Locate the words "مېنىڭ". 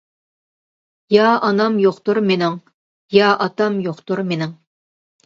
2.29-2.55, 4.31-4.57